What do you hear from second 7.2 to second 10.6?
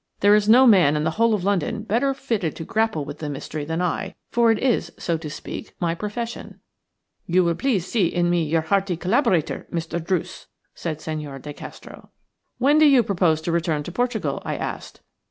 "You will please see in me your hearty collaborator, Mr. Druce,"